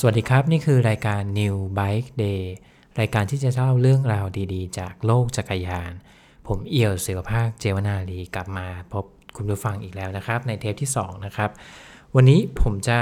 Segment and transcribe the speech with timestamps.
[0.00, 2.42] สวัสดีครับ นี่คือรายการ New Bike Day
[3.00, 5.92] รายการที่จะเล่าเรื่องราวดีๆ จากโลกจักรยาน
[6.48, 9.04] ผมเอี่ยวเสือภาคเจวนาลีกลับมาพบ
[9.36, 11.50] คุณผู้ฟังอีกแล้วนะครับ ในเทปที่ 2 นะครับ
[12.14, 13.00] วันนี้ผมจะ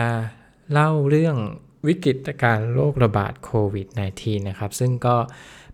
[0.73, 1.37] เล่าเรื่อง
[1.87, 3.87] วิกฤตการโรคระบาดโควิด
[4.19, 5.17] -19 นะครับ ซึ่งก็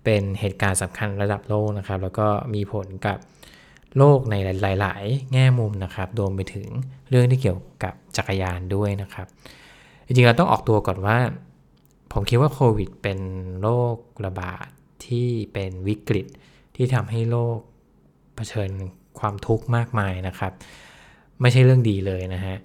[0.05, 3.19] เป็นเหตุการณ์สำคัญระดับโลกนะครับ แล้วก็มีผลกับ
[3.99, 4.35] โลกใน
[4.71, 6.69] หลาย ๆ แง่มุมนะครับรวมไปถึง
[7.11, 9.29] เรื่องที่เกี่ยวกับจักรยานด้วยนะครับ
[10.09, 11.19] จริงๆ เราต้องออกตัวก่อนว่า
[12.13, 13.19] ผมคิดว่าโควิดเป็น
[13.63, 14.67] โรคระบาด
[15.07, 16.27] ที่เป็นวิกฤต
[16.77, 17.59] ที่ทำให้โลก
[18.37, 18.71] เผชิญ
[19.19, 20.53] ความทุกข์มากมายนะครับ
[21.41, 22.57] ไม่ใช่เรื่องดีเลยนะฮะ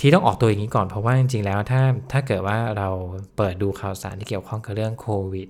[0.00, 1.80] ที่ต้องออกตัวอย่างนี้ก่อนเพราะว่าจริงๆ แล้วถ้า
[2.12, 2.88] ถ้าเกิดว่าเรา
[3.36, 5.48] เปิดดูข่าวสารที่เกี่ยวข้องกับเรื่องโควิด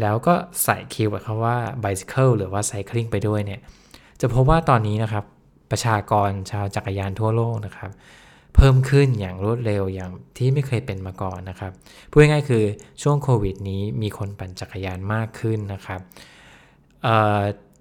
[0.00, 3.60] แล้วก็ใส่ keyword คำว่า bicycle หรือว่า cycling ไปด้วยเนี่ย
[4.20, 5.24] จะพบว่าตอนนี้นะครับ
[5.70, 7.90] ประชากรชาวจักรยานทั่วโลกนะครับ
[8.62, 11.72] เพิ่มขึ้นอย่างรวดเร็วอย่างที่ไม่เคยเป็นมาก่อนนะครับ
[12.10, 12.64] พูดง่ายๆคือ
[13.02, 16.00] ช่วงโควิดนี้มีคนปั่นจักรยานมากขึ้นนะครับ
[17.02, 17.06] เ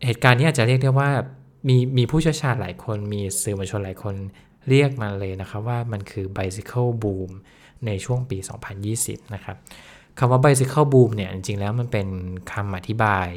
[0.06, 1.10] เหตุการณ์นี้อาจจะเรียกได้ว่า
[1.68, 4.16] มีมีผู้เชี่ยวชาญหลายคนมีสื่อมวลชนหลายคน
[4.70, 7.30] เรียกมาเลยนะครับว่ามันคือ bicycle boom
[7.86, 8.38] ในช่วงปี
[8.86, 9.58] 2020 นะครับ
[10.20, 12.08] คำว่า bicycle boom เนี่ยจริงๆแล้วมันเป็น
[12.52, 13.30] คำอธิบาย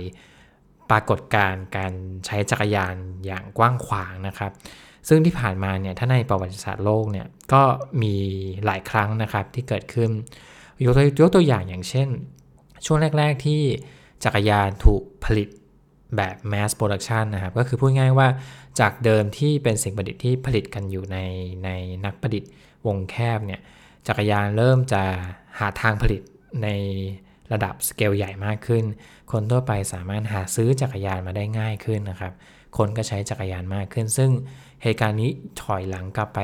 [0.91, 1.93] ปรากฏการณ์การ
[2.27, 2.97] ใช้จักรยาน
[3.27, 4.53] อย่างกว้างขวางนะครับ
[5.09, 7.63] ซึ่งที่ผ่านมาเนี่ยถ้าในประวัติศาสตร์โลกเนี่ยก็
[8.03, 8.15] มี
[8.67, 10.11] หลายครั้งนะครับที่เกิดขึ้น
[10.85, 12.09] ยกตัวยกตัวอย่างอย่างเช่น
[12.87, 13.63] ช่วงแรก ๆที่
[14.25, 15.49] จักรยานถูกผลิต
[16.17, 18.29] แบบ mass production นะครับ ก็คือพูดง่ายว่า
[18.81, 21.19] จากเดิมที่เป็นสิ่งประดิษฐ์ที่ผลิตกันอยู่ใน
[21.65, 21.71] ใน
[22.05, 22.51] นักประดิษฐ์
[22.87, 23.61] วงแคบเนี่ย
[24.09, 25.03] จักรยานเริ่มจะ
[25.59, 26.23] หาทางผลิต
[26.63, 26.69] ใน
[27.53, 28.85] ระดับสเกลใหญ่มากขึ้น
[29.33, 32.33] คนทั่วไปสามารถหาซื้อจักรยานมาได้ง่ายขึ้นนะครับ
[32.77, 34.31] คนก็ใช้จักรยานมากขึ้น ซึ่ง
[34.83, 35.31] เหตุการณ์นี้
[35.63, 36.39] ถอยหลังกลับไป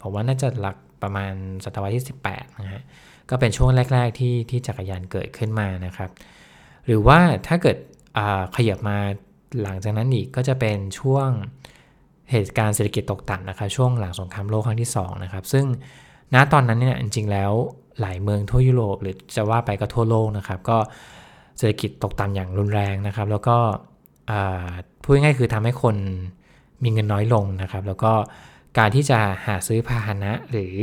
[0.00, 1.32] ผมว่าน่าจะหลักประมาณ
[1.64, 2.82] ศตวรรษที่ 18นะฮะ
[3.30, 6.10] ก็เป็นช่วงแรก ๆ ที่ที่จักรยานเกิดขึ้นมานะครับ
[6.86, 7.76] หรือว่าถ้าเกิด
[8.56, 8.98] ขยับมา
[9.62, 11.28] หลังจากนั้นอีกก็จะเป็นช่วง
[12.30, 15.64] เหตุการณ์เศรษฐกิจตกต่ำนะครับช่วงหลังสงครามโลกครั้งที่2นะครับซึ่ง
[16.34, 17.52] ณตอนนั้นเนี่ยจริงๆแล้ว
[18.00, 20.78] หลายเมืองทั่วยุโรปหรือจะว่าไปก็ทั่วโลกนะครับ ก็
[21.58, 23.56] เศรษฐกิจตกต่ำอย่างรุนแรงนะครับ แล้วก็
[25.02, 25.96] พูดง่ายๆคือทำให้คน
[26.84, 28.12] มีเงินน้อยลงนะครับ แล้วก็
[28.78, 30.74] การที่จะหาซื้อพาหนะหรือ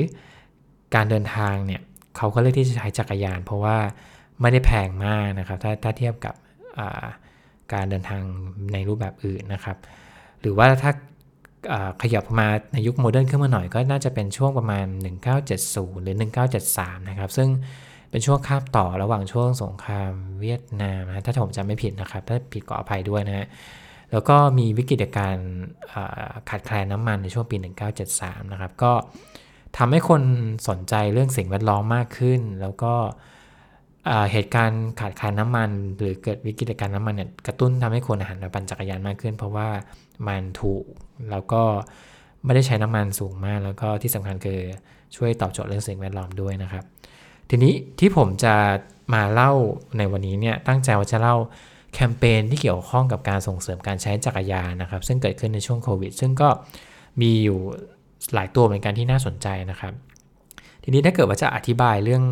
[0.95, 1.81] การเดินทางเนี่ย
[2.17, 3.77] เขาก็เลือกที่จะใช้จักรยาน เพราะว่า
[4.41, 6.35] ไม่ได้แพงมากนะครับ ถ้าถ้าเทียบกับ
[7.73, 8.21] การเดินทาง
[8.73, 9.77] ในรูปแบบอื่นนะครับ
[10.41, 10.91] หรือว่าถ้า
[12.01, 14.85] ขยับมาในยุคโมเดิร์นขึ้นมาหน่อยก็น่าจะเป็นช่วงประมาณ
[15.45, 16.15] 1970 หรือ
[16.61, 17.49] 1973 นะครับ ซึ่ง
[18.11, 20.11] เป็นช่วงคาบต่อระหว่างช่วงสงคราม
[20.41, 23.47] เวียดนามนะถ้าผมจำไม่ผิดนะครับ ถ้าผิดก็อภัยด้วยนะฮะ
[24.11, 25.37] แล้วก็มีวิกฤตการ
[26.49, 27.57] ขาดแคลนน้ำมันในช่วงปี
[28.03, 28.91] 1973 นะครับ ก็
[29.77, 30.21] ทำให้คน
[30.67, 32.93] สนใจเรื่องสิ่งแวดล้อมมากขึ้น แล้วก็
[34.31, 39.69] เหตุการณ์ขาดแคลนน้ำมัน หรือเกิดวิกฤตการณ์น้ำมันเนี่ยกระตุ้นทำให้คนหันมาปั่นจักรยานมากขึ้น เพราะว่า
[40.27, 40.83] มันถูก
[41.29, 41.63] แล้วก็
[42.45, 44.59] ไม่ได้ใช้น้ำมันสูงมาก แล้วก็ที่สำคัญคือ
[45.15, 46.83] ช่วยตอบโจทย์เรื่องสิ่งแวดล้อมด้วยนะครับ
[47.49, 48.55] ทีนี้ที่ผมจะ
[49.13, 49.53] มาเล่า
[49.97, 51.35] ในวันนี้เนี่ยตั้งใจว่าจะเล่า
[51.93, 56.49] แคมเปญที่เกี่ยวข้องกับการส่งเสริมการใช้จักรยานนะครับ ซึ่งเกิดขึ้นในช่วงโควิด ซึ่งก็
[57.21, 57.59] มีอยู่
[58.33, 59.93] หลายตัวเหมือนกันที่น่าสนใจนะครับ
[60.83, 62.23] ทีนี้ถ้าเกิดว่าจะอธิบายเรื่อง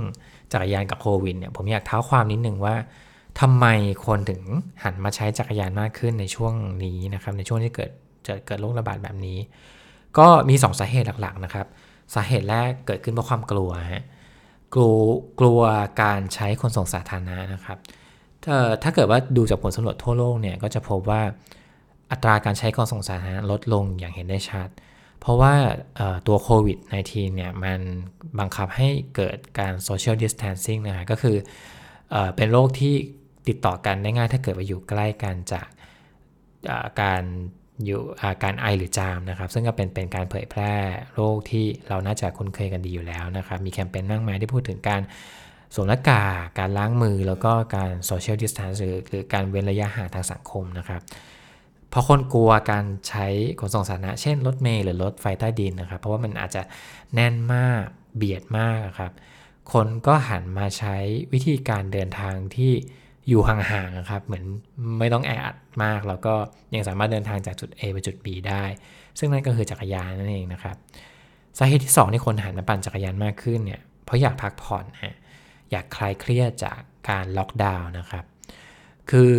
[0.53, 2.75] จักรยานกับโควิดเนี่ยผมอยากเท้าความนิดนึงว่า
[3.39, 3.65] ทำไม
[4.05, 4.41] คนถึง
[4.83, 6.53] หันมาใช้จักรยานมากขึ้นในช่วง
[6.83, 7.91] นี้นะครับ ในช่วงที่เกิด
[8.27, 9.37] จะเกิดโรคระบาดแบบนี้
[10.17, 11.67] ก็มี 2 สาเหตุหลักๆนะครับ
[12.15, 14.03] สาเหตุแรกเกิดขึ้นเพราะความกลัวฮะ
[14.75, 14.97] กลัว
[15.39, 15.61] กลัว
[16.01, 17.77] การใช้ขนส่งสาธารณะนะครับ
[18.83, 21.21] ถ้าเกิดว่าดูจากผลสำรวจทั่วโลกเนี่ยก็จะพบว่า
[22.11, 24.69] อัตราการใช้ขนส่งสาธารณะลดลงอย่างเห็นได้ชัด
[25.19, 25.53] เพราะว่า
[26.27, 26.77] ตัวโควิด
[27.07, 27.79] -19 เนี่ยมัน
[28.39, 31.37] บังคับให้เกิดการ social distancing นะฮะก็คือ
[32.11, 32.95] เอเป็นโรคที่
[33.47, 35.67] ติดต่อกันได้ง่ายถ้าเกิดว่าอยู่ใกล้กันจาก
[37.01, 37.23] การ
[37.85, 38.01] อยู่
[38.43, 40.73] การไอหรือจามนะครับ ซึ่งก็เป็นเป็นการเผยแพร่
[41.13, 45.01] โรคที่เราน่าจะคุ้นเคยกันดีอยู่แล้วนะครับ มีแคมเปญมากมายที่พูดถึงการ
[45.75, 51.01] สวมหน้ากากการล้างมือแล้วก็การ social distance หรือการเว้นระยะห่างทางสังคมนะครับ
[51.91, 53.27] เพราะคนกลัวการใช้
[53.59, 56.61] ขนส่งสาธารณะเช่นรถเมล์หรือรถไฟใต้ดินนะครับ เพราะว่ามันอาจจะ
[57.13, 57.83] แน่นมาก
[58.17, 59.11] เบียดมากครับ
[59.73, 60.95] คนก็หันมาใช้
[61.33, 62.71] วิธีการเดินทางที่
[63.27, 64.43] อยู่ห่างๆครับ เหมือน
[64.99, 66.33] ไม่ต้องแออัดมาก แล้วก็
[66.75, 68.63] ยังสามารถเดินทางจากจุด A ไปจุด B ได้
[69.19, 70.75] ซึ่งนั่นก็คือจักรยานนั่นเองนะครับ
[71.57, 75.16] สาเหตุที่2ที่คนหันมาปั่นจักรยานมากขึ้นเนี่ยเพราะอยากพักผ่อนฮะ
[75.71, 76.79] อยากคลายเครียดจาก
[77.09, 78.25] การล็อกดาวน์นะครับ
[79.11, 79.33] คือ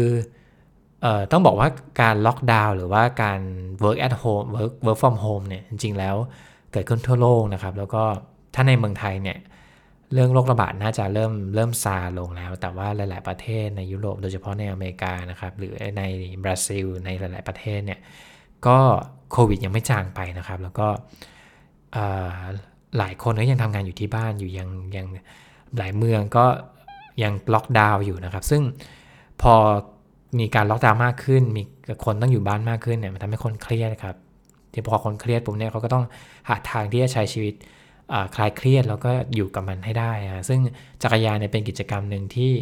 [1.04, 1.68] ออต้องบอกว่า
[2.02, 3.40] การล็อกดาวน์หรือว่าการ
[3.82, 6.16] work at home work work from home เนี่ยจริงๆแล้ว
[6.72, 8.02] เกิดขึ้นทั่วโลกนะครับ แล้วก็
[8.54, 9.38] ถ้าในเมืองไทยเนี่ย
[10.12, 16.02] เรื่องโรคระบาดน่าจะเริ่มเริ่มซาลงแล้ว แต่ว่าหลาย ๆประเทศในยุโรปโดยเฉพาะในอเมริกานะครับ หรือใน
[16.42, 18.00] บราซิล ในหลาย ๆประเทศเนี่ย
[18.66, 18.78] ก็
[19.32, 20.88] โควิดยังไม่จางไปนะครับ แล้วก็
[22.98, 25.06] หลายคนก็ยังทำงานอยู่ที่บ้านอยู่ยังยัง
[25.76, 26.46] หลายเมืองก็
[27.22, 28.62] ยังล็อกดาวน์อยู่นะครับ ซึ่ง
[29.42, 29.54] พอ
[30.38, 31.62] มีการล็อกดาวน์มากขึ้น มี
[32.04, 34.16] คนต้องอยู่บ้านมากขึ้นเนี่ยมันทำให้คนเครียดครับ
[34.72, 36.04] ที่พอคนเครียดปุ๊บเนี่ยเขาก็ต้อง
[36.48, 37.54] หาทางที่จะใช้ชีวิต
[38.34, 40.60] คลายเครียดแล้วก็อยู่กับมันให้ได้นะซึ่ง
[41.02, 42.52] จักรยานเนี่ยเป็นกิจกรรมหนึ่งที่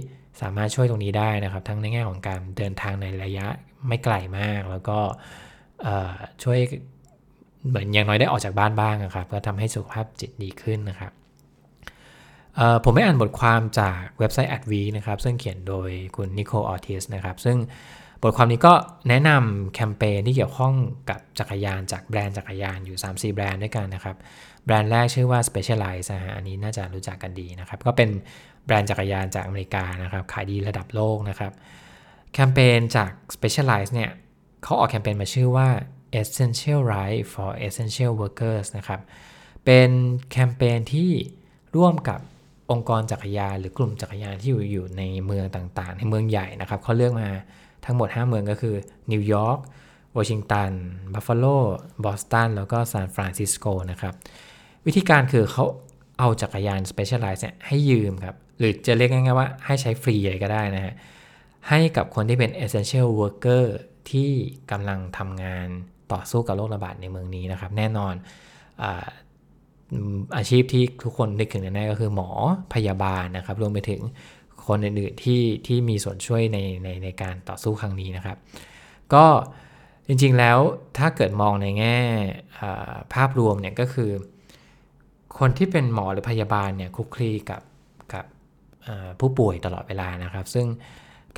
[0.41, 3.47] สามารถช่วยตรงนี้ได้นะครับ ทั้งในแง่ของการเดินทางในระยะ
[3.89, 4.99] ไม่ไกลมาก แล้วก็
[6.43, 6.59] ช่วย
[7.69, 11.13] เหมือนอย่างน้อยได้ออกจากบ้านบ้างนะครับ ก็ทำให้สุขภาพจิตดีขึ้นนะครับ
[12.85, 17.57] ผมไม่อ่านบทความจากเว็บไซต์ a d v นะครับ ซึ่งเขียนโดยคุณนิโคลออทิสนะครับ ซึ่ง
[18.23, 18.75] บทความนี้ก็
[19.09, 20.75] แนะนำแคมเปญที่เกี่ยวข้อง
[21.11, 24.17] กับจักรยานจากแบรนด์จักรยานอยู่ 3-4 แบรนด์ด้วยกันนะครับ
[24.65, 28.11] แบรนด์แรกชื่อว่า Specialized นะฮะอันนี้น่าจะรู้จักกันดีนะครับ ก็เป็น
[28.67, 31.53] แบรนด์จักรยานจากอเมริกานะครับ ขายดีระดับโลกนะครับ
[32.33, 34.11] แคมเปญจาก Specialized เนี่ย
[34.63, 35.69] เขาออกแคมเปญมาชื่อว่า
[36.21, 39.01] Essential Ride for Essential Workers นะครับ
[39.65, 39.91] เป็น
[40.31, 41.11] แคมเปญที่
[41.77, 42.21] ร่วมกับ
[42.71, 47.29] องค์กรจักรยานหรือกลุ่มจักรยานที่อยู่อยู่ในเมืองต่างๆ ในเมืองใหญ่นะครับเขาเลือกมา
[47.85, 48.75] ทั้งหมด 5 เมืองก็คือ
[49.13, 49.59] นิวยอร์ก
[50.17, 50.73] วอชิงตัน
[51.13, 51.45] บัฟฟาโล
[52.05, 54.15] บอสตันแล้วก็ซานฟรานซิสโกนะครับ
[54.87, 55.65] วิธีการคือเขา
[56.19, 60.95] เอาจักรยาน Specialized เนี่ยให้ยืมครับ หรือจะเรียกง่ายๆว่าให้ใช้ฟรีเลยก็ได้นะฮะ
[61.69, 63.65] ให้กับคนที่เป็น essential worker
[64.11, 64.31] ที่
[64.71, 65.69] กำลังทำงาน
[66.13, 68.15] ต่อสู้กับโรคระบาดในเมืองนี้นะครับ แน่นอน
[68.83, 68.85] อ
[70.37, 72.29] อาชีพที่ทุกคนนึกถึงแน่ๆก็คือหมอ
[72.75, 74.01] พยาบาลนะครับรวมไปถึง
[74.67, 78.37] คนอื่นๆที่ที่มีส่วนช่วยในในในการต่อสู้ครั้งนี้นะครับ
[79.15, 79.25] ก็
[80.09, 80.59] จริงๆแล้ว
[80.99, 81.97] ถ้าเกิดมองในแง่
[83.15, 84.11] ภาพรวมเนี่ยก็คือ
[85.39, 87.63] คนที่เป็นหมอหรือพยาบาลเนี่ยคุกคลีกับ
[88.13, 88.25] กับ
[89.21, 90.67] ผู้ป่วยตลอดเวลานะครับ ซึ่ง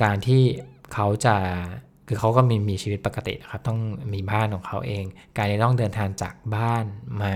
[0.03, 0.41] การที่
[0.93, 1.35] เขาจะ
[2.07, 3.79] คือเขาก็มีมีชีวิตปกตินะครับ ต้อง
[4.13, 5.05] มีบ้านของเขาเอง
[5.37, 6.83] การที่ต้องเดินทางจากบ้าน
[7.21, 7.33] มา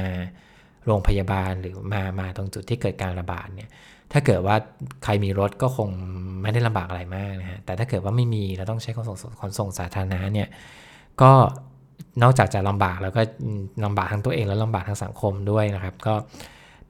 [0.88, 3.70] โรงพยาบาลหรือมามาตรงจุดที่เกิดการระบาดเนี่ย
[4.12, 4.56] ถ้าเกิดว่า
[5.04, 5.90] ใครมีรถก็คง
[6.42, 10.48] ไม่ได้ลำบากอะไรมากนะฮะแต่ถ้าเกิดว่าไม่มีแล้วต้องใช้ขนส่งขนส่งสาธารณะเนี่ย
[11.22, 11.32] ก็
[12.24, 13.22] นอกจากจะลำบากแล้วก็
[13.86, 16.16] ลำบากทั้งตัวเองแล้วลำบากทั้งสังคมด้วยนะครับ ก็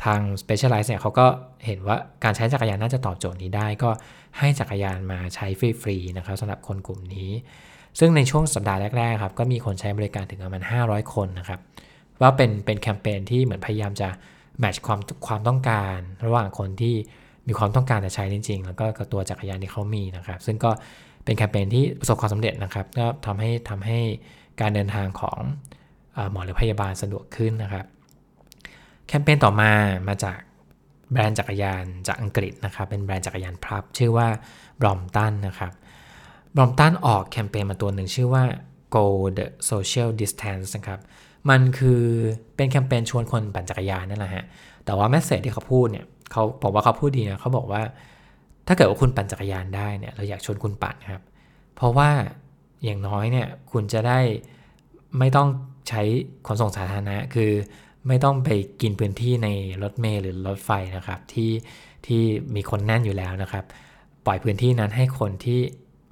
[0.04, 1.26] ทาง Specialized เนี่ยเขาก็
[1.66, 3.90] เห็นว่าการใช้จักรยานน่าจะตอบโจทย์นี้ได้ ก็
[4.40, 7.32] ให้จักรยานมาใช้ฟรีๆนะครับสำหรับคนกลุ่มนี้
[8.00, 11.60] ซึ่งในช่วงสัปดาห์แรกๆครับก็มีคนใช้บริการถึงประมาณ 500 คนนะครับ
[12.22, 14.10] ว่าเป็นเป็นแคมเปญที่เหมือนพยายามจะ
[14.60, 16.96] แมทช์ความความต้องการ ระหว่างคนที่
[17.48, 20.72] มีความต้องการจะใช้จริง ๆ แล้วก็กับตัวจักรยานที่เขามีนะครับ ซึ่งก็
[21.26, 24.00] เป็นแคมเปญที่ประสบความสำเร็จนะครับ ก็ทำให้ทำให้
[24.62, 25.40] การเดินทางของ
[26.32, 27.86] หมอหรือพยาบาลสะดวกขึ้นนะครับ
[29.08, 29.72] แคมเปญต่อมา
[30.08, 30.38] มาจาก
[31.12, 34.28] แบรนด์จักรยานจากอังกฤษนะครับ เป็นแบรนด์จักรยานพับ ชื่อว่า
[34.80, 35.74] บรอมตันนะครับ
[36.56, 38.44] บรอมตันออกแคมเปญมาตัวหนึ่งชื่อว่า
[38.96, 39.06] Go
[39.38, 41.00] the Social Distance นะครับ
[41.50, 42.02] มันคือ
[42.56, 44.46] เป็นแคมเปญชวนคนปั่นจักรยานนั่นแหละฮะ
[44.86, 47.82] แต่ว่าแมสเซจที่เขาพูดเนี่ยเขาบอกว่าเขาพูดดีนะเขาบอกว่า
[48.68, 51.24] ถ้าเกิดว่าคุณปั่นจักรยานได้เนี่ยเราอยากชวนคุณปั่นครับ
[51.76, 52.10] เพราะว่า
[52.84, 54.20] อย่างน้อยเนี่ยคุณจะได้
[55.20, 55.48] ไม่ต้อง
[55.90, 56.02] ใช้
[56.48, 57.52] ขนส่งสาธารณะ คือ
[58.08, 58.50] ไม่ต้องไป
[58.82, 59.50] กินพื้นที่ใน
[59.84, 61.52] รถเมล์หรือรถไฟนะครับ ที่
[62.06, 62.22] ที่
[62.56, 63.66] มีคนแน่นอยู่แล้วนะครับ
[64.26, 65.60] ปล่อยพื้นที่นั้นให้คนที่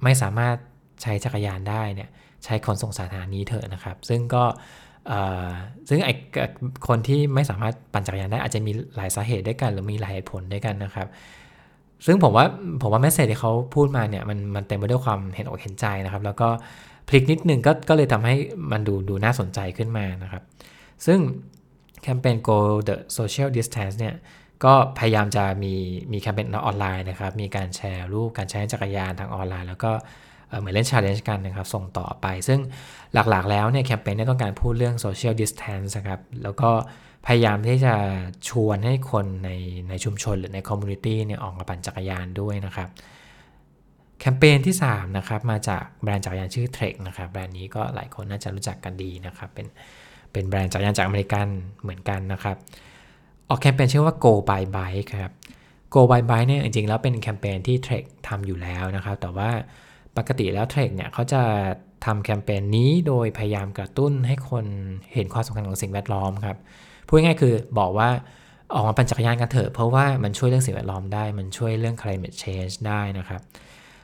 [0.02, 0.56] ไม่สามารถ
[1.02, 2.10] ใช้จักรยานได้เนี่ย
[2.44, 4.44] ใช้ขนส่งสาธารณะนี้เถอะนะครับ ซึ่งก็
[5.88, 6.08] ซึ่งไอ
[6.88, 11.08] คนที่ไม่สามารถปั่นจักรยานได้อาจจะมีหลายสาเหตุด้วยกัน หรือมีหลายเหตุผลด้วยกันนะครับ
[12.06, 12.46] ซึ่งผมว่า
[12.82, 16.48] ผมว่าแมสเซจที่เขาพูดมาเนี่ยมันมันเต็มไปด้วยความเห็นอกเห็นใจนะครับ แล้วก็
[17.08, 18.34] พลิกนิดนึงก็ก็เลยทำให้
[18.72, 20.42] มันดูดูน่าสนใจขึ้นมานะครับ
[21.06, 21.18] ซึ่ง
[22.02, 24.14] แคมเปญ Go the Social Distance เนี่ย
[24.64, 25.74] ก็พยายามจะมี
[26.12, 29.92] มีแคมเปญออนไลน์นะครับ มีการแชร์รูปการใช้จักรยานทางออนไลน์ แล้วก็
[30.58, 32.60] เหมือนเล่น challenge กันนะครับ ส่งต่อไป ซึ่ง
[33.14, 36.70] หลักๆ แล้วเนี่ยแคมเปญเนี้ยต้องการพูดเรื่อง social distance ครับ แล้วก็
[37.26, 37.94] พยายามที่จะ
[38.48, 39.50] ชวนให้คนใน
[39.88, 42.88] ในชุมชนหรือใน community เนี่ยออกมาปั่นจักรยานด้วยนะครับ
[44.20, 49.66] แคมเปญที่ 3 นะครับ มาจากแบรนด์จักรยานชื่อ Trek นะครับ แบรนด์นี้ก็หลายคนน่าจะรู้จักกันดีนะครับ เป็น
[50.32, 51.46] เป็นแบรนด์จักรยานจากอเมริกัน
[51.82, 52.56] เหมือนกันนะครับ
[53.48, 55.32] ออกแคมเปญชื่อว่า Go by Bike ครับ
[55.94, 59.50] Go by Bike เนี่ยจริงๆแล้วเป็นแคมเปญที่ Trek ทำอยู่แล้วนะครับ แต่ว่า
[60.16, 61.42] ปกติแล้วเทรคเนี่ยเขาจะ
[62.04, 64.66] ทำแคมเปญนี้โดยพยายามกระตุ้นให้คน
[65.12, 66.56] เห็นความสำคัญของสิ่งแวดล้อมครับ
[67.06, 68.08] พูดง่ายคือบอกว่า
[68.74, 73.40] ออกมาปั่นจักรยานกันเถอะเพราะว่ามันช่วยเรื่องสิ่งแวดล้อมได้ มันช่วยเรื่อง climate change ได้นะครับ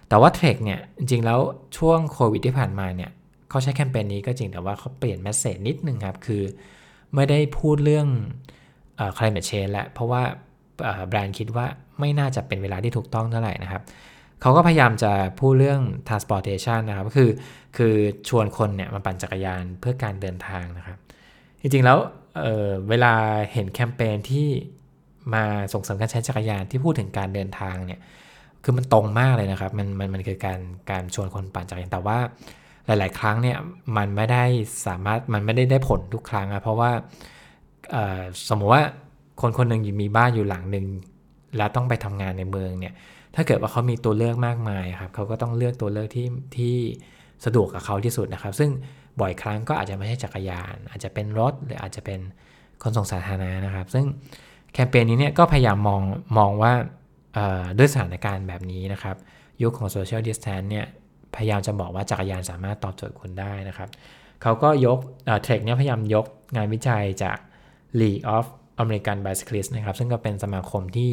[0.08, 1.40] แต่ว่าเทรคเนี่ยจริงแล้ว
[1.78, 3.10] ช่วงโควิดที่ผ่านมาเนี่ย
[3.50, 6.42] เขาใช้แคมเปญนี้ก็จริงแต่ว่าเขาเปลี่ยนแมสเซจนิดนึงครับ คือ
[7.14, 8.06] ไม่ได้พูดเรื่อง
[9.16, 10.22] climate change แล้วเพราะว่า
[11.08, 11.66] แบรนด์คิดว่า
[12.00, 13.82] ไม่น่าจะเป็นเวลาที่ถูกต้องเท่าไหร่นะครับ
[14.40, 17.30] เขาก็พยายามจะพูดเรื่อง transportation นะครับก็คือ
[17.76, 17.94] คือ
[18.28, 20.98] ชวนคนเนี่ยมาปั่นจักรยานเพื่อการเดินทางนะครับ
[21.60, 21.98] จริงๆแล้ว
[22.36, 23.14] เเวลา
[23.52, 24.48] เห็นแคมเปญที่
[25.34, 28.00] มาส่งเสริมการใช้จักรยานที่พูดถึงการเดินทางเนี่ย
[28.64, 32.18] คือมันตรงมากเลยนะครับ มันมันมันคือการการชวนคนปั่นจักรยานแต่ว่า
[32.86, 33.58] หลาย ๆ ครั้งเนี่ย
[33.96, 34.44] มันไม่ได้
[34.86, 36.90] สามารถมันไม่ได้ได้ผลทุกครั้งอะเพราะว่า
[38.48, 38.82] สมมติว่า
[39.40, 40.86] คนคนหนึ่งมีบ้านอยู่หลังหนึ่ง
[41.56, 42.94] แล้วต้องไปทำงานในเมืองเนี่ย
[43.40, 46.26] ถ้าเกิดว่าเขามีตัวเลือกมากมายครับเขาก็ต้องเลือกตัวเลือกที่
[46.56, 46.76] ที่
[47.44, 48.70] สะดวกกับเขาที่สุดนะครับ ซึ่ง
[49.20, 52.20] บ่อยครั้งก็อาจจะไม่ใช่จักรยาน อาจจะเป็นรถหรืออาจจะเป็น
[52.82, 54.04] ขนส่งสาธารณะนะครับ ซึ่ง
[54.72, 56.02] แคมเปญนี้เนี่ยก็พยายามมอง
[56.38, 56.72] มองว่า
[57.78, 59.16] ด้วยสถานการณ์แบบนี้นะครับ
[59.62, 60.86] ยุคของโซเชียลดิสแทนเนี่ย
[61.34, 63.88] พยายามจะบอกว่าจักรยานสามารถตอบโจทย์คุณได้นะครับ
[64.42, 64.98] เขาก็ยก
[65.42, 66.26] เทรคเนี่ยพยายามยก
[66.56, 67.38] งานวิจัยจาก
[68.00, 68.44] League of
[68.82, 71.12] American Bicyclists นะครับ ซึ่งก็เป็นสมาคมที่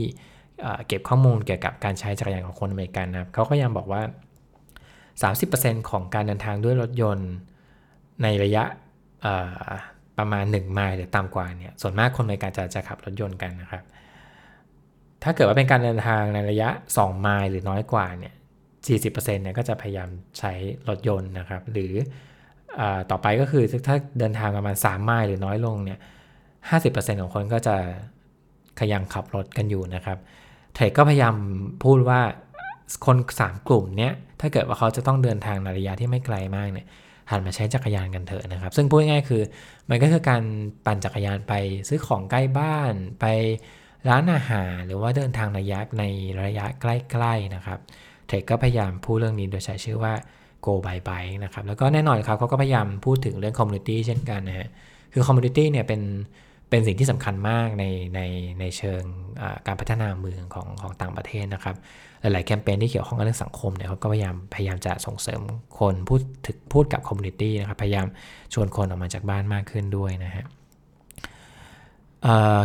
[0.88, 4.02] เก็บข้อมูลเกี่ยวกับการใช้จักรยานของคนอเมริกันนะครับเขาก็ยังบอกว่า
[5.36, 7.32] 30%ของการเดินทางด้วยรถยนต์
[8.24, 8.64] ในระยะ
[10.18, 13.84] ประมาณ 1 ไมล์หรือต่ำกว่าเนี่ย ส่วนมากคนอเมริกันจะจะขับรถยนต์กันนะครับ
[15.24, 18.34] ถ้าเกิดว่าเป็นการเดินทางในระยะ 2 ไมล์หรือน้อยกว่าเนี่ย
[19.00, 20.10] 40%เนี่ยก็จะพยายาม
[20.40, 20.54] ใช้
[20.90, 21.94] รถยนต์นะครับ หรือ
[22.80, 22.82] อ
[23.12, 26.00] ต่อไปก็คือถ้าเดินทางประมาณ 3 ไมล์หรือน้อยลงเนี่ย
[26.80, 27.76] 50%ของคนก็จะ
[28.80, 30.18] ขยังขับรถกันอยู่นะครับ
[30.76, 31.36] เทรดก็พยายาม
[31.84, 32.22] พูดว่า
[33.06, 36.88] คน 3 กลุ่มเนี้ยถ้าเกิดว่าเขาจะต้องเดินทางในระยะที่ไม่ไกลมากเนี่ย
[37.32, 39.42] หันมาใช้จักรยานกันเถอะนะครับ ซึ่งพูดง่ายๆคือ
[39.90, 40.44] มันก็คือการ
[40.86, 41.54] ปั่นจักรยานไป
[41.88, 43.26] ซื้อของใกล้บ้านไป
[44.10, 46.04] ร้านอาหารหรือว่าเดินทางระยะใน
[46.44, 47.80] ระยะใกล้ๆนะครับ
[48.28, 50.14] เทรดก็พยายามพูดเรื่องนี้โดยใช้ชื่อว่า
[50.66, 54.70] go by bike นะครับแล้วก็แน่นอนครับเขาก็พยายามพูดถึงเรื่อง community เช่นกันนะฮะ
[55.14, 56.02] คือ community เนี่ยเป็น
[56.70, 58.22] เป็นสิ่งที่สำคัญมากในใน
[58.60, 59.04] ในเชิง
[59.68, 61.76] การพัฒนาเมืองของของต่างประเทศนะครับ
[62.22, 65.42] หลาย ๆ แคมเปญที่เกี่ยวข้องกับเรื่องสังคมเนี่ยเขาก็พยายามพยายามจะส่งเสริม
[65.80, 68.08] คนพูดถึงพูดกับ community นะครับ พยายาม
[68.54, 70.46] ชวนคนออกมาจากบ้านมากขึ้นด้วยนะฮะ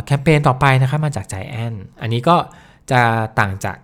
[0.05, 2.35] แคมเปญต่อไปนะครับมาจากใจแอนอันนี้ก็
[2.91, 3.01] จะ
[3.39, 3.77] ต่างจาก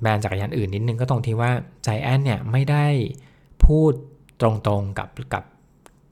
[0.00, 1.50] แบรนด์จักรยานอื่นนิดนึงก็ตรงที่ว่า
[1.84, 2.86] ใจแอนเนี่ยไม่ได้
[3.64, 3.92] พูด
[4.40, 4.48] ตร
[4.80, 5.44] งๆกับกับ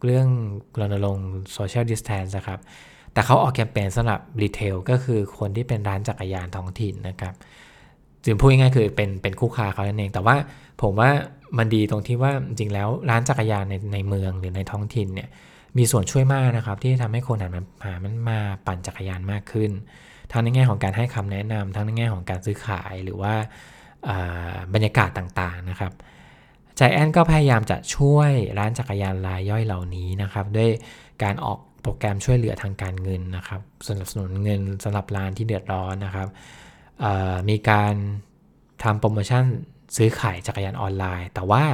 [0.05, 0.28] เรื่อง
[0.81, 2.61] รณรงค์ social distance นะครับ
[3.16, 7.35] แต่เขาออกแคมเปญสำหรับรีเทลก็คือคนที่เป็นร้านจักรยานท้องถิ่นนะครับ
[8.25, 10.37] จึงพูดง่ายๆคือเป็นเป็นคู่ค้าเขานั่นเอง แต่ว่า
[10.82, 11.11] ผมว่า
[11.58, 15.28] มันดีตรงที่ว่าจริงแล้วร้านจักรยานในในเมืองหรือในท้องถิ่นเนี่ย
[15.78, 19.70] มีส่วนช่วยมากนะครับ ที่ทำให้คนหันมาหามันมาปั่นจักรยานมากขึ้น
[20.32, 23.35] ทั้งในแง่ของการให้คำแนะนำทั้งในแง่ของการซื้อขายหรือว่า
[24.75, 25.92] บรรยากาศต่างๆนะครับ
[26.76, 30.70] ใจแอนก็พยายามจะช่วยร้านจักรยานรายย่อยเหล่านี้นะครับ ด้วย
[31.23, 36.28] การออก โปรแกรมช่วยเหลือทางการเงินนะครับสนับสนุนเงินสำหรับร้านที่เดือดร้อนนะครับ
[37.49, 37.95] มีการ
[38.83, 39.45] ทำโปรโมชั่น
[39.97, 41.64] ซื้อขายจักรยานออนไลน์ แต่ว่า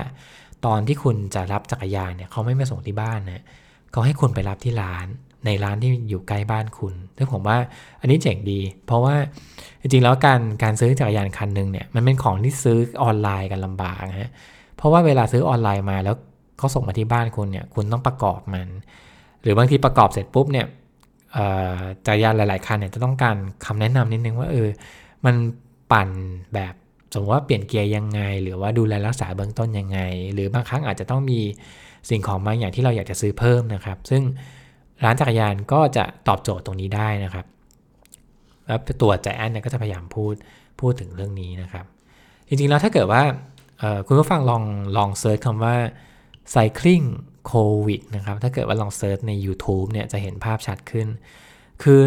[0.66, 3.44] ตอนที่คุณจะรับจักรยานเนี่ยเขาไม่มาส่งที่บ้านนะ
[3.92, 5.06] เขาให้คุณไปรับที่ร้าน
[5.46, 7.56] ในร้านที่อยู่ใกล้บ้านคุณซึ่งผมว่า
[8.00, 9.14] อันนี้เจ๋งดี เพราะว่า
[9.80, 14.30] จริงๆแล้วการการซื้อจักรยานคันหนึ่งเนี่ยมันเป็นของที่ซื้อออนไลน์กันลำบากฮะ
[14.76, 16.16] เพราะว่าเวลาซื้อออนไลน์มาแล้ว
[16.58, 18.68] เขาส่งมาที่บ้านคุณเนี่ยคุณต้องประกอบมัน
[19.42, 20.66] หรือบางทีประกอบเสร็จปุ๊บเนี่ย
[22.06, 24.68] จักรยานหลาย ๆ คันเนี่ยจะต้องการคำแนะนำนิดนึงว่าเออ
[25.24, 25.34] มัน
[25.92, 26.08] ปั่น
[26.54, 26.74] แบบ
[27.12, 29.98] สมมติว่าเปลี่ยนเกียร์ยังไง หรือว่าดูแลรักษาเบื้องต้นยังไง
[30.32, 31.40] หรือบางครั้งอาจจะต้องมี
[32.10, 34.22] สิ่งของบางอย่างที่เราอยากจะซื้อเพิ่มนะครับ ซึ่ง
[35.04, 37.46] ร้านจักรยานก็จะตอบโจทย์ตรงนี้ได้นะครับ
[38.66, 40.34] แล้วตัวใจแอนเนี่ยก็จะพยายามพูด
[40.80, 41.84] พูดถึงเรื่องนี้นะครับ
[42.48, 43.22] จริง ๆ แล้วถ้าเกิดว่า
[44.06, 44.62] คุณผู้ฟังลอง
[44.96, 45.74] ลองเซิร์ชคำว่า
[46.54, 47.06] cycling
[47.46, 51.08] COVID นะครับ ถ้าเกิดว่าลองเซิร์ชใน YouTube เนี่ยจะเห็นภาพชัดขึ้น
[51.82, 52.02] คือ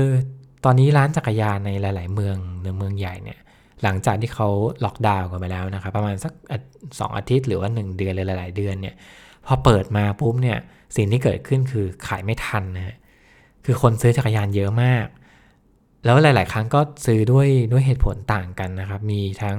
[0.65, 3.39] ตอนนี้ร้านจักรยานในหลาย ๆ เมืองในเมืองใหญ่เนี่ย
[3.83, 4.49] หลังจากที่เขา
[4.85, 6.33] ล็อกดาวน์กันไปแล้วนะครับ ประมาณสัก
[6.99, 8.95] สองอาทิตย์หรือว่า 1 เดือนเลยหลาย ๆ เดือนเนี่ย
[9.45, 10.57] พอเปิดมาปุ๊บเนี่ย
[10.95, 12.95] สิ่งที่เกิดขึ้นคือขายไม่ทันนะฮะ
[13.65, 15.07] คือคนซื้อจักรยานเยอะมาก
[16.05, 19.57] แล้วหลาย ๆ ครั้งก็ซื้อด้วยด้วยเหตุผลต่างกันนะครับ มีทั้ง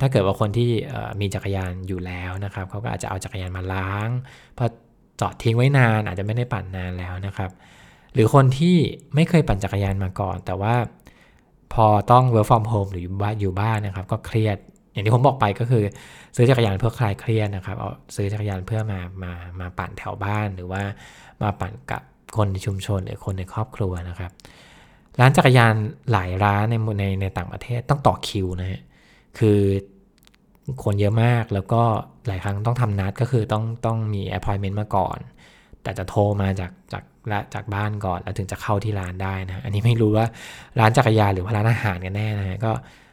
[0.00, 0.70] ถ้าเกิดว่าคนที่
[1.20, 4.08] มีจักรยานอยู่แล้วนะครับเขาก็อาจจะเอาจักรยานมาล้าง
[4.58, 4.66] พอ
[5.20, 7.50] จอดทิ้งไว้นานอาจจะไม่ได้ปั่นนานแล้วนะครับ
[8.14, 8.76] หรือคนที่
[9.14, 10.74] ไม่เคยปั่นจักรยานมาก่อน แต่ว่า
[11.74, 14.56] พอต้อง work from home หรือบ้านอยู่บ้านนะครับ ก็เครียด
[14.92, 15.84] อย่างที่ผมบอกไปก็คือ
[16.36, 20.82] ซื้อจักรยานเพื่อคลายเครียดนะครับเอาซื้อจักรยานเพื่อมามามาปั่นแถวบ้าน หรือว่า
[21.42, 22.02] มาปั่นกับ
[22.36, 24.30] คนในชุมชนหรือคนในครอบครัวนะครับ
[25.20, 25.74] ร้านจักรยาน
[26.12, 28.80] หลายร้านในในในต่างประเทศต้องต่อคิวนะฮะ
[29.38, 29.58] คือ
[30.84, 31.82] คนเยอะมากแล้วก็
[32.26, 35.18] หลายครั้งต้องทำนัดก็คือต้องต้องมี appointment มาก่อน
[35.82, 40.26] แต่จะโทรมาจากจากละจากบ้านก่อนแล้วถึงจะเข้าที่ร้านได้นะ อันนี้ไม่รู้ว่า
[40.80, 42.72] ร้านจักรยานหรือว่าร้านอาหารกันแน่นะฮะก็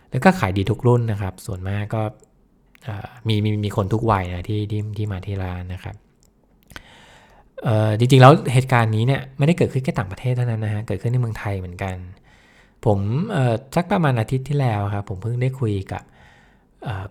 [0.09, 2.01] แล้วก็ขายดีทุกรุ่นนะครับ ส่วนมากก็
[3.27, 5.95] มีมีมีคนทุกวัยนะที่ที่ที่มาที่ร้านนะครับ
[7.99, 11.95] จริงๆแล้วเหตุการณ์นี้เนี่ยไม่ได้เกิดขึ้นแค่ต่างประเทศเท่านั้นนะฮะเกิดขึ้นในเมืองไทยเหมือนกัน
[12.85, 12.99] ผม
[13.75, 16.03] สักประมาณอาทิตย์ที่แล้วครับผมเพิ่งได้คุยกับ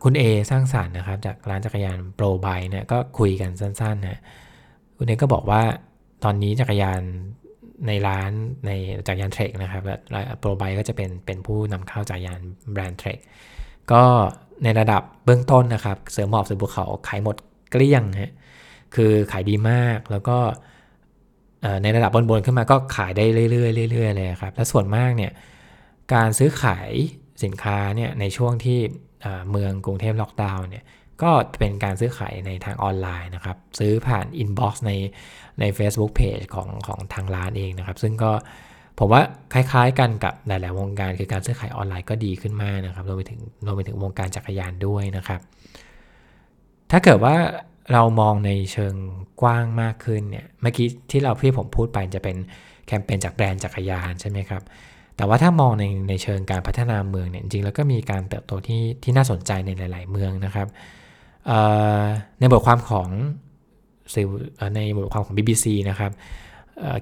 [0.02, 4.20] คุณเอสร้างสารรค์นะครับจากร้านจักรยานโปรไบเนี่ยก็คุยกันสั้นๆนะ
[4.96, 5.62] คุณเอก็บอกว่า
[6.24, 7.00] ตอนนี้จักรยาน
[7.86, 8.30] ในร้าน
[8.66, 8.70] ใน
[9.06, 9.82] จักรยานเทรคนะครับ
[10.40, 12.40] โปรไบก็จะเป็นเป็นผู้นำเข้าจักรยาน
[12.72, 13.18] แบรนด์เทรค
[13.92, 14.02] ก็
[14.64, 17.36] ในระดับเบื้องต้นนะครับ เสือหมอบเสือภูเขาขายหมด
[17.70, 18.32] เกลี้ยงฮะ
[18.94, 20.38] คือขายดีมากแล้วก็
[21.82, 25.32] ในระดับบนๆขึ้นมาก็ขายได้เรื่อยๆเรื่อยๆเลยครับ และส่วนมากเนี่ย
[26.14, 26.90] การซื้อขาย
[27.44, 28.78] สินค้าเนี่ยในช่วงที่
[29.50, 30.84] เมืองกรุงเทพล็อกดาวน์เนี่ย
[31.22, 34.92] ก็เป็นการซื้อขายในทางออนไลน์นะครับ ซื้อผ่าน inbox ใน
[35.60, 38.32] ใน Facebook Page ของของทางร้านเองนะครับ ซึ่งก็
[38.98, 45.40] ผมว่าคล้ายๆกันกับหลาย ๆ วงการคือการซื้อขายออนไลน์ก็ดีขึ้นมากนะครับรวมไปถึงรวมไปถึงวงการจักรยานด้วยนะครับ
[46.90, 47.36] ถ้าเกิดว่า
[47.92, 48.94] เรามองในเชิง
[49.42, 52.36] กว้างมากขึ้นเนี่ยเมื่อกี้ที่เราพี่ผมพูดไปจะเป็น
[52.86, 54.62] แคมเปญจากแบรนด์จักรยานใช่ไหมครับ
[55.16, 60.68] แต่ว่าถ้ามองในในเชิงการพัฒนาเมืองเนี่ยจริงๆแล้วก็มีการเติบโตที่ที่น่าสนใจในหลาย ๆ เมืองนะครับ
[62.40, 63.08] ในบทความของ
[64.76, 66.12] ในบทความของ BBC นะครับ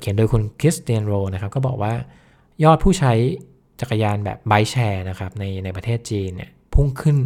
[0.00, 1.92] เขียนโดยคุณคริสเตียนโรนะครับก็บอกว่า
[2.64, 3.12] ยอดผู้ใช้
[3.80, 7.16] จักรยานแบบไบค์แชร์นะครับในในประเทศจีนเนี่ยพุ่งขึ้น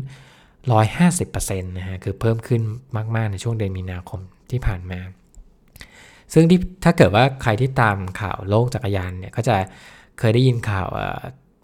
[0.78, 2.62] 150%นะฮะคือเพิ่มขึ้น
[3.16, 5.00] มาก ๆ ในช่วงเดือนมีนาคมที่ผ่านมา
[6.32, 9.56] ซึ่งที่ถ้าเกิดว่าใครที่ตามข่าวโลกจักรยานเนี่ยก็จะ
[10.18, 10.88] เคยได้ยินข่าว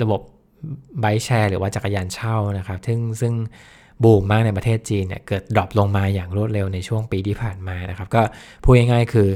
[0.02, 0.20] ระบบ
[1.00, 3.34] ไบแชร์หรือว่าจักรยานเช่านะครับ ซึ่งซึ่ง
[4.02, 8.22] บูมมากในประเทศจีนเนี่ยเกิดดรอปลงมาอย่างรวดเร็วในช่วงปีที่ผ่านมานะครับ ก็
[8.62, 9.28] พูดง่ายๆคือ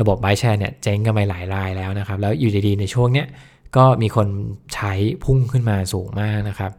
[0.00, 3.26] ระบบ bike share เนี่ยเจ๊งกันไปหลายรายแล้วนะครับ แล้วอยู่ดีๆในช่วงเนี้ย
[3.76, 4.28] ก็มีคน
[4.74, 4.92] ใช้
[5.24, 6.72] พุ่งขึ้นมาสูงมากนะครับ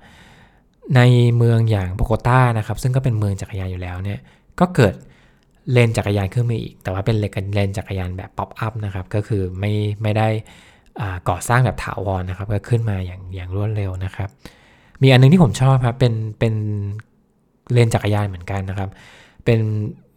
[0.96, 1.02] ใน
[1.38, 4.20] เมืองอย่างโบโกตานะครับ ซึ่งก็เป็นเมืองจักรยานอยู่แล้วเนี่ย
[4.60, 4.94] ก็เกิด
[5.72, 7.16] เลนจักรยานขึ้นมาอีก แต่ว่าเป็น
[7.54, 10.28] เลนจักรยานแบบ pop-up นะครับ ก็คือไม่ไม่ได้
[11.30, 14.30] ก่อสร้างแบบถาวรนะครับก็ขึ้นมาอย่างอย่างรวดเร็วนะครับ
[15.02, 16.54] มีอันนึงที่ผมชอบครับเป็นเป็น
[17.74, 18.90] เลนจักรยานเหมือนกันนะครับ
[19.46, 19.60] เป็น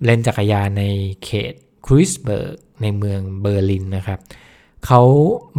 [0.04, 0.84] เลนจักรยานใน
[1.24, 1.52] เขต
[1.86, 4.18] ครอยซ์แบร์กในเมืองเบอร์ลินนะครับ
[4.86, 5.00] เขา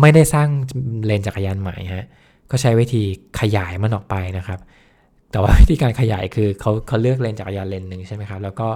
[0.02, 0.50] ไม่ได้สร้าง
[1.06, 2.06] เลนจักรยานใหม่ฮะ
[2.52, 3.04] ก็ใช้วิธี
[3.40, 4.60] ขยายมันออกไปนะครับ
[5.32, 8.68] แต่ว่าวิธีการขยายคือเขาเขาเลือกเลนจักรยานเลนหนึ่งใช่ไหมครับ แล้วก็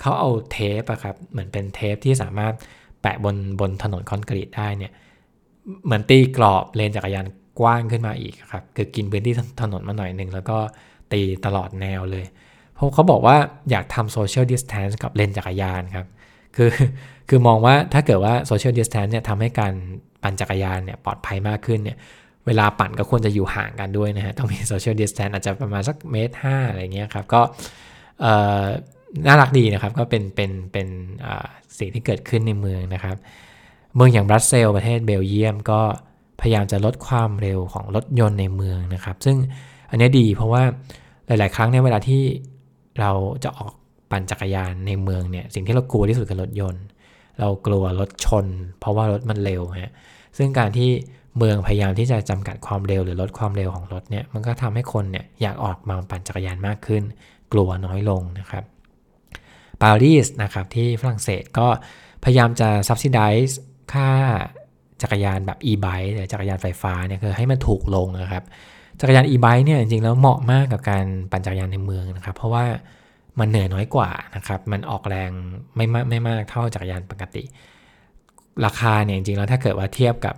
[0.00, 2.54] เขาเอาเทปอะครับเหมือนเป็นเทปที่สามารถ
[3.02, 4.92] แปะบนบนถนนคอนกรีตได้เนี่ย
[5.84, 7.26] เหมือนตีกรอบเลนจักรยาน
[7.60, 10.58] กว้างขึ้นมาอีกครับ คือกินพื้นที่ถนนมาหน่อยหนึ่งแล้วก็
[11.12, 12.26] ตีตลอดแนวเลย
[12.74, 13.36] เพราะเขาบอกว่า
[13.70, 16.06] อยากทำ social distance กับเลนจักรยานครับ
[16.56, 16.70] คือ
[17.28, 19.72] คือมองว่าถ้าเกิดว่า social distance เนี่ยทำให้การ
[20.22, 21.96] ปั่นจักรยานเนี่ยปลอดภัยมากขึ้นเนี่ย
[22.46, 27.40] เวลาปั่นก็ควรจะอยู่ห่างกันด้วยนะฮะ ต้องมี social distance อาจจะประมาณสักเมตรห้าอะไรเงี้ยครับ ก็
[29.26, 30.86] น่ารักดีนะครับ ก็เป็นเป็นเป็น
[31.78, 33.16] สิ่งที่เกิดขึ้นในเมืองนะครับ
[33.94, 35.80] เมืองอย่างบรัสเซลประเทศเบลเยียมก็
[36.40, 39.36] พยายามจะลดความเร็วของรถยนต์ในเมืองนะครับ ซึ่ง
[39.90, 40.62] อันนี้ดีเพราะว่า
[41.26, 42.22] หลาย ๆ ครั้งในเวลาที่
[43.00, 43.10] เรา
[43.44, 43.72] จะออก
[44.10, 46.84] ปั่นจักรยานในเมืองเนี่ยสิ่งที่เรากลัวที่สุดคือรถยนต์
[47.40, 48.46] เรากลัวรถชน
[48.80, 49.92] เพราะว่ารถมันเร็วฮะ
[50.36, 50.90] ซึ่งการที่
[51.38, 57.02] เมืองพยายามที่จะจำกัดความเร็วหรือลดความเร็วของรถเนี่ยมันก็ทำให้คนเนี่ยอยากออกมาปั่นจักรยานมากขึ้น
[57.52, 58.64] กลัวน้อยลงนะครับ
[59.82, 61.68] ปารีสนะครับที่ฝรั่งเศสก็
[62.24, 63.54] พยายามจะ subsidize
[63.92, 64.08] ค่า
[65.02, 68.44] จักรยานแบบ e-bike หรือจักรยานไฟฟ้าเนี่ยคือให้มันถูกลงนะครับ
[69.00, 72.64] จักรยาน e-bike เนี่ยจริงๆแล้วเหมาะมากกับการปั่นจักรยานในเมืองนะครับ เพราะว่า
[73.38, 75.30] มันเหนื่อยน้อยกว่านะครับ มันออกแรง
[75.76, 77.42] ไม่มากไม่มากเท่าจักรยานปกติ
[78.64, 80.34] ราคาเนี่ยจริงๆแล้วถ้าเกิดว่าเทียบกับ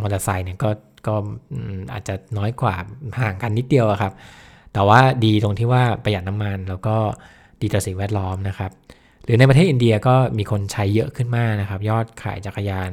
[0.00, 0.70] มอเตอร์ไซค์เนี่ยก็
[1.06, 1.14] ก็
[1.92, 2.74] อาจจะน้อยกว่า
[3.20, 4.12] ห่างกันนิดเดียวครับ
[4.72, 6.96] แต่ว่าดีตรงที่ว่าประหยัดน้ำมันแล้วก็
[7.62, 8.70] ดีต่อสิ่งแวดล้อมนะครับ
[9.28, 12.90] หรือในประเทศอินเดียก็มีคนใช้เยอะขึ้นมากนะครับ ยอดขายจักรยาน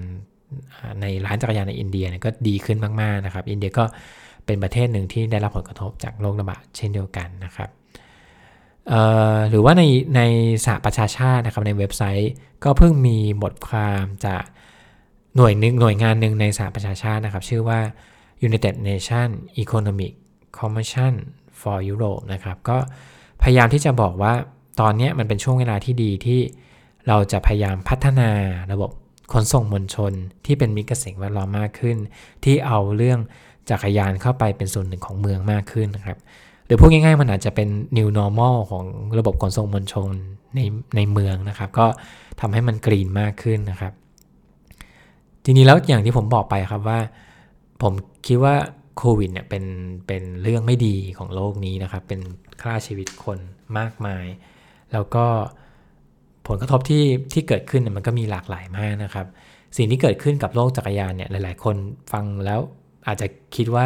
[1.01, 3.85] ในร้านจักรยานในอินเดียก็ดีขึ้นมากๆนะครับ อินเดียก็
[4.45, 7.69] เป็นประเทศหนึ่งที่ได้รับผลกระทบจากโรคระบาดเช่นเดียวกันนะครับ
[9.49, 9.83] หรือว่าใน
[10.15, 10.21] ใน
[10.65, 12.31] สหประชาชาตินะครับในเว็บไซต์
[12.63, 14.43] ก็เพิ่งมีบทความจาก
[15.35, 17.79] หน่วยหนึ่งหน่วยงานหนึ่งในสหประชาชาตินะครับ ชื่อว่า
[18.47, 19.29] United Nation
[19.63, 20.13] Economic
[20.57, 21.13] Commission
[21.59, 22.77] for Europe นะครับ ก็
[23.41, 24.33] พยายามที่จะบอกว่า
[24.79, 26.39] ตอนนี้มันเป็นช่วงเวลาที่ดีที่
[27.07, 28.29] เราจะพยายามพัฒนา
[28.71, 28.91] ระบบ
[29.33, 30.11] ขนส่งมวลชน
[30.45, 31.97] ที่เป็นมิตรกับสิ่งแวดล้อมมากขึ้น
[32.43, 33.19] ที่เอาเรื่อง
[33.69, 36.17] จักรยานเข้าไปเป็นส่วนหนึ่งของเมืองมากขึ้นนะครับ
[36.65, 38.85] หรือพูดง่ายๆมันอาจจะเป็น new normal ของ
[39.17, 40.11] ระบบขนส่งมวลชน
[40.55, 40.59] ใน
[40.95, 41.85] ในเมืองนะครับ ก็
[42.39, 43.93] ทำให้มันกรีนมากขึ้นนะครับ
[45.45, 46.99] ทีนี้แล้วอย่างที่ผมบอกไปครับว่า
[47.81, 47.93] ผม
[48.27, 48.55] คิดว่า
[48.97, 49.63] โควิดเนี่ยเป็น
[50.07, 52.21] เป็นเรื่องไม่ดีของโลกนี้นะครับ เป็น
[52.61, 53.39] ฆ่าชีวิตคน
[53.77, 54.25] มากมาย
[54.93, 55.25] แล้วก็
[56.47, 59.27] ผลกระทบที่ที่เกิดขึ้นมันก็มีหลากหลายมากนะครับ
[59.77, 61.75] สิ่งที่เกิดขึ้นกับโลกจักรยานเนี่ยหลาย ๆ คน
[62.11, 62.59] ฟังแล้ว
[63.07, 63.85] อาจจะคิดว่า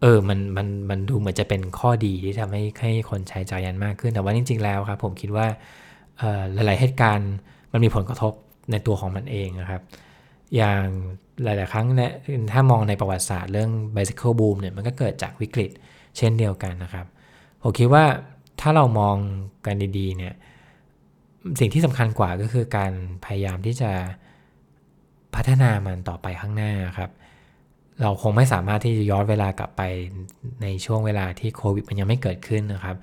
[0.00, 5.46] เออมันมันมันดูเหมือนจะเป็นข้อดีที่ทำให้ให้คนใช้จักรยานมากขึ้น แต่ว่าจริง ๆ แล้วครับ ผมคิดว่า
[6.54, 7.32] หลาย ๆ เหตุการณ์
[7.72, 8.32] มันมีผลกระทบ
[8.70, 9.82] ในตัวของมันเองนะครับ
[10.56, 10.84] อย่าง
[11.44, 12.12] หลาย ๆ ครั้งเนี่ย
[12.52, 15.70] ถ้ามองในประวัติศาสตร์เรื่อง bicycle boom เนี่ยมันก็เกิดจากวิกฤต
[16.16, 17.06] เช่นเดียวกันนะครับ
[17.62, 18.04] ผมคิดว่า
[18.60, 19.16] ถ้าเรามอง
[19.66, 20.34] กันดีๆเนี่ย
[21.60, 22.92] สิ่งที่สำคัญกว่าก็คือการ
[23.24, 23.90] พยายามที่จะ
[25.34, 27.10] พัฒนามันต่อไปข้างหน้าครับ
[28.02, 29.82] เราคงไม่สามารถที่จะย้อนเวลากลับไป
[30.62, 32.96] ในช่วงเวลาที่โควิดมันยังไม่เกิดขึ้นนะครับ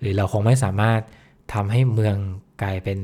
[0.00, 1.00] หรือเราคงไม่สามารถ
[1.54, 2.16] ทำให้เมือง
[2.62, 2.98] กลายเป็น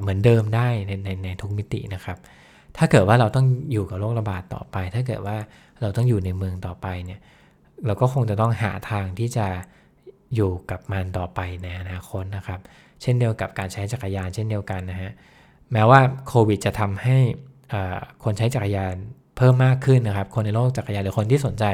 [0.00, 2.18] เหมือนเดิมได้ในในในทุกมิตินะครับ
[2.76, 5.36] ถ้าเกิดว่าเราต้องอยู่กับโรคระบาดต่อไป ถ้าเกิดว่า
[5.80, 7.20] เราต้องอยู่ในเมืองต่อไปเนี่ย
[7.86, 9.46] เราก็คงจะต้องหาทางที่จะ
[10.34, 12.60] อยู่กับมันต่อไปในอนาคตนะครับ
[13.02, 15.12] เช่นเดียวกับการใช้จักรยานเช่นเดียวกันนะฮะ
[15.72, 17.16] แม้ว่าโควิดจะทำให้
[18.24, 18.94] คนใช้จักรยาน
[19.36, 21.64] เพิ่มมากขึ้นนะครับ คนในโลกจักรยานหรือคนที่สนใจ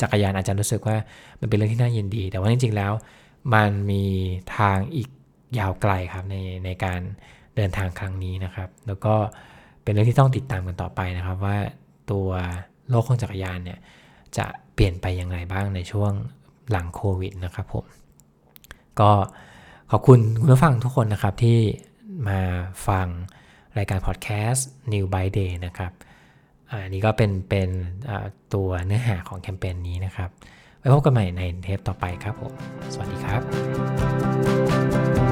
[0.00, 0.96] จักรยานอาจจะรู้สึกว่า
[1.40, 2.92] มันเป็นเรื่องที่น่ายินดี แต่ว่าจริงๆแล้ว
[3.54, 4.04] มันมี
[4.56, 5.08] ทางอีก
[5.58, 7.00] ยาวไกลครับในในการ
[7.56, 9.14] เดินทางครั้งนี้นะครับ แล้วก็
[9.82, 11.56] เป็นเรื่องที่ต้องติดตามกันต่อไปนะครับ ว่า
[12.10, 12.28] ตัว
[12.90, 13.78] โลกของจักรยานเนี่ย
[14.36, 16.12] จะเปลี่ยนไปอย่างไรบ้างในช่วง
[16.70, 17.84] หลังโควิดนะครับผม
[19.00, 19.10] ก็
[19.90, 21.58] ขอบคุณคุณผู้ฟังทุกคนนะครับที่
[22.28, 22.40] มา
[22.88, 23.06] ฟัง
[23.78, 25.92] รายการพอดแคสต์ New by Day นะครับ
[26.70, 27.68] อันนี้ก็เป็นเป็น
[28.54, 30.30] ตัวเนื้อหาของแคมเปญนี้นะครับ
[30.78, 32.52] ไว้พบกันใหม่ในเทปต่อไปครับผม
[32.92, 35.25] สวัสดีครับ